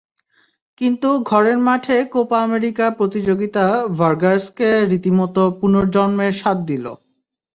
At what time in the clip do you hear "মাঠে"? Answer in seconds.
1.67-1.97